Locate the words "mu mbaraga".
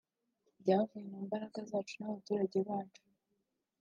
1.11-1.59